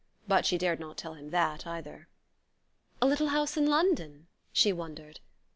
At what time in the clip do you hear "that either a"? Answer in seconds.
1.29-3.05